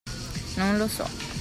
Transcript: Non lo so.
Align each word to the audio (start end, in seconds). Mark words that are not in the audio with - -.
Non 0.57 0.79
lo 0.79 0.87
so. 0.87 1.29